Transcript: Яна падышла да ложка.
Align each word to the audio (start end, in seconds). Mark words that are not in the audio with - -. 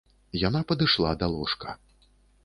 Яна 0.43 0.61
падышла 0.71 1.11
да 1.23 1.29
ложка. 1.33 1.75